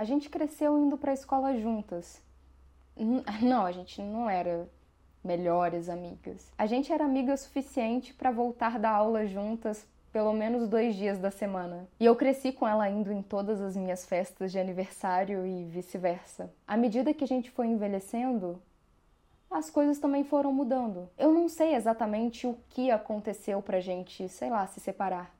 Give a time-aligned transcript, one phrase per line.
[0.00, 2.22] A gente cresceu indo para a escola juntas.
[3.42, 4.66] Não, a gente não era
[5.22, 6.50] melhores amigas.
[6.56, 11.30] A gente era amiga suficiente para voltar da aula juntas pelo menos dois dias da
[11.30, 11.86] semana.
[12.00, 16.50] E eu cresci com ela indo em todas as minhas festas de aniversário e vice-versa.
[16.66, 18.58] À medida que a gente foi envelhecendo,
[19.50, 21.10] as coisas também foram mudando.
[21.18, 25.30] Eu não sei exatamente o que aconteceu pra gente, sei lá, se separar.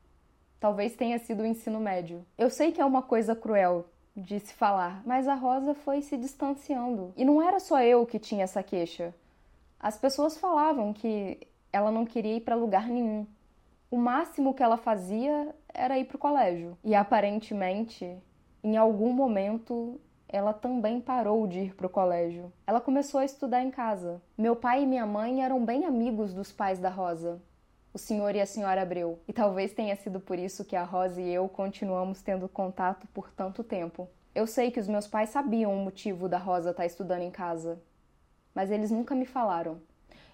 [0.61, 2.27] Talvez tenha sido o ensino médio.
[2.37, 3.87] Eu sei que é uma coisa cruel
[4.17, 7.13] de se falar, mas a Rosa foi se distanciando.
[7.17, 9.15] E não era só eu que tinha essa queixa.
[9.79, 11.39] As pessoas falavam que
[11.73, 13.27] ela não queria ir para lugar nenhum.
[13.91, 16.77] O máximo que ela fazia era ir para o colégio.
[16.85, 18.17] E aparentemente,
[18.63, 22.53] em algum momento, ela também parou de ir para o colégio.
[22.67, 24.23] Ela começou a estudar em casa.
[24.39, 27.41] Meu pai e minha mãe eram bem amigos dos pais da Rosa,
[27.93, 29.19] o senhor e a senhora Abreu.
[29.27, 33.31] E talvez tenha sido por isso que a Rosa e eu continuamos tendo contato por
[33.31, 34.09] tanto tempo.
[34.35, 37.83] Eu sei que os meus pais sabiam o motivo da Rosa estar estudando em casa,
[38.55, 39.81] mas eles nunca me falaram.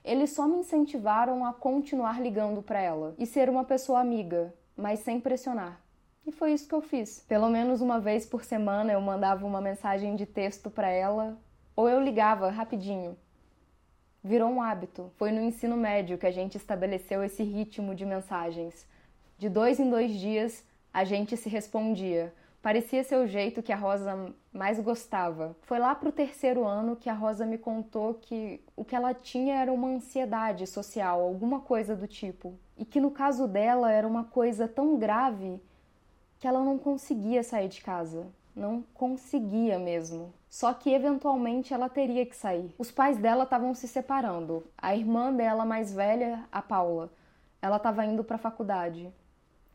[0.05, 5.01] Eles só me incentivaram a continuar ligando para ela e ser uma pessoa amiga, mas
[5.01, 5.81] sem pressionar.
[6.27, 7.25] E foi isso que eu fiz.
[7.27, 11.39] Pelo menos uma vez por semana eu mandava uma mensagem de texto para ela
[11.75, 13.17] ou eu ligava rapidinho.
[14.27, 15.11] Virou um hábito.
[15.17, 18.87] Foi no ensino médio que a gente estabeleceu esse ritmo de mensagens.
[19.39, 22.33] De dois em dois dias a gente se respondia
[22.67, 25.57] Parecia ser o jeito que a Rosa mais gostava.
[25.63, 29.55] Foi lá pro terceiro ano que a Rosa me contou que o que ela tinha
[29.55, 32.59] era uma ansiedade social, alguma coisa do tipo.
[32.77, 35.61] E que no caso dela era uma coisa tão grave
[36.41, 38.27] que ela não conseguia sair de casa.
[38.57, 40.33] Não conseguia mesmo.
[40.49, 42.75] Só que eventualmente ela teria que sair.
[42.79, 44.65] Os pais dela estavam se separando.
[44.79, 47.13] A irmã dela mais velha, a Paula,
[47.61, 49.13] ela estava indo para a faculdade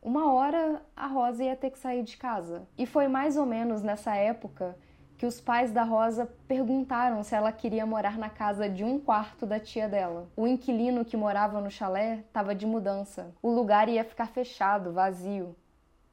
[0.02, 2.66] uma hora a Rosa ia ter que sair de casa.
[2.76, 4.76] E foi mais ou menos nessa época
[5.16, 9.46] que os pais da Rosa perguntaram se ela queria morar na casa de um quarto
[9.46, 10.26] da tia dela.
[10.36, 13.32] O inquilino que morava no chalé estava de mudança.
[13.40, 15.54] O lugar ia ficar fechado, vazio.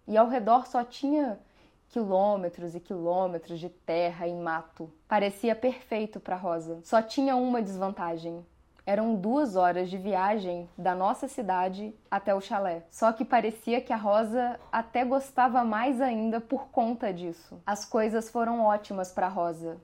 [0.08, 1.40] E ao redor só tinha
[1.89, 4.91] quilômetros e quilômetros de terra e mato.
[5.07, 6.79] Parecia perfeito para Rosa.
[6.83, 8.45] Só tinha uma desvantagem.
[8.85, 12.85] Eram duas horas de viagem da nossa cidade até o chalé.
[12.89, 17.61] Só que parecia que a Rosa até gostava mais ainda por conta disso.
[17.66, 19.79] As coisas foram ótimas para Rosa,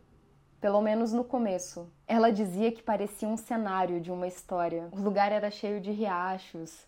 [0.60, 1.88] pelo menos no começo.
[2.08, 4.90] Ela dizia que parecia um cenário de uma história.
[4.92, 6.88] O lugar era cheio de riachos,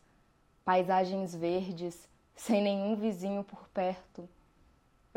[0.65, 4.27] paisagens verdes, sem nenhum vizinho por perto.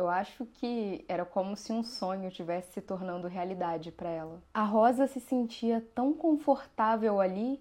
[0.01, 4.43] Eu acho que era como se um sonho estivesse se tornando realidade para ela.
[4.55, 7.61] A Rosa se sentia tão confortável ali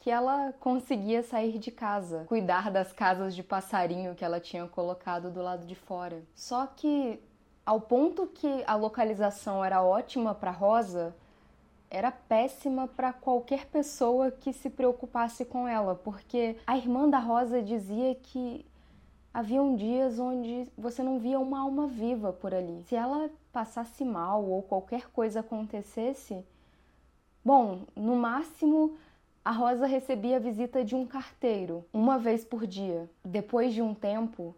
[0.00, 5.30] que ela conseguia sair de casa, cuidar das casas de passarinho que ela tinha colocado
[5.30, 6.20] do lado de fora.
[6.34, 7.22] Só que
[7.64, 11.14] ao ponto que a localização era ótima para Rosa,
[11.88, 17.62] era péssima para qualquer pessoa que se preocupasse com ela, porque a irmã da Rosa
[17.62, 18.66] dizia que
[19.32, 22.82] Haviam dias onde você não via uma alma viva por ali.
[22.84, 26.44] Se ela passasse mal ou qualquer coisa acontecesse,
[27.44, 28.96] bom, no máximo
[29.44, 33.08] a Rosa recebia a visita de um carteiro uma vez por dia.
[33.24, 34.54] Depois de um tempo,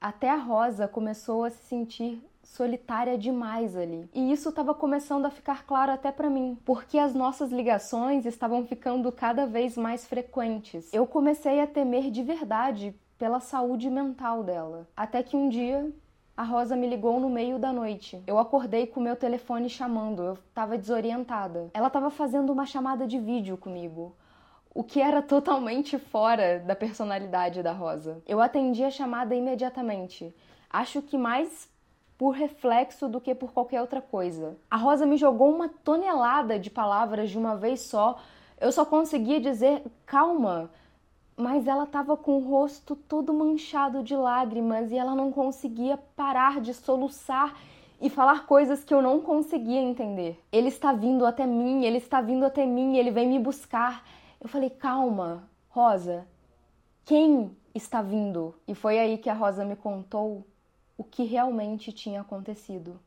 [0.00, 4.08] até a Rosa começou a se sentir solitária demais ali.
[4.14, 8.64] E isso estava começando a ficar claro até para mim, porque as nossas ligações estavam
[8.64, 10.92] ficando cada vez mais frequentes.
[10.92, 14.88] Eu comecei a temer de verdade pela saúde mental dela.
[14.96, 15.92] Até que um dia
[16.36, 18.22] a Rosa me ligou no meio da noite.
[18.24, 21.68] Eu acordei com meu telefone chamando, eu estava desorientada.
[21.74, 24.14] Ela estava fazendo uma chamada de vídeo comigo,
[24.72, 28.22] o que era totalmente fora da personalidade da Rosa.
[28.24, 30.32] Eu atendi a chamada imediatamente.
[30.70, 31.68] Acho que mais
[32.16, 34.56] por reflexo do que por qualquer outra coisa.
[34.70, 38.20] A Rosa me jogou uma tonelada de palavras de uma vez só.
[38.60, 40.70] Eu só conseguia dizer calma,
[41.38, 46.60] mas ela estava com o rosto todo manchado de lágrimas e ela não conseguia parar
[46.60, 47.56] de soluçar
[48.00, 50.42] e falar coisas que eu não conseguia entender.
[50.50, 54.04] Ele está vindo até mim, ele está vindo até mim, ele vem me buscar.
[54.40, 56.26] Eu falei: "Calma, Rosa.
[57.04, 60.44] Quem está vindo?" E foi aí que a Rosa me contou
[60.96, 62.98] o que realmente tinha acontecido.